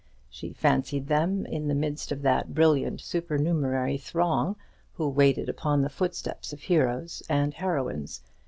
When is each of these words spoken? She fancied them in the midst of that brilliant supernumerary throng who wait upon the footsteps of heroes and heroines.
She 0.31 0.51
fancied 0.53 1.05
them 1.09 1.45
in 1.45 1.67
the 1.67 1.75
midst 1.75 2.11
of 2.11 2.23
that 2.23 2.55
brilliant 2.55 3.01
supernumerary 3.01 3.99
throng 3.99 4.55
who 4.93 5.07
wait 5.07 5.37
upon 5.47 5.83
the 5.83 5.89
footsteps 5.89 6.51
of 6.51 6.61
heroes 6.63 7.21
and 7.29 7.53
heroines. 7.53 8.23